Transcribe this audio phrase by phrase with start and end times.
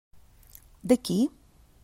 [0.83, 1.21] De qui?